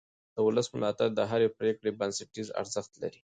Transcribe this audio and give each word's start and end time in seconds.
د 0.35 0.37
ولس 0.47 0.67
ملاتړ 0.77 1.07
د 1.13 1.19
هرې 1.31 1.47
پرېکړې 1.59 1.91
بنسټیز 1.99 2.47
ارزښت 2.61 2.91
لري 3.01 3.19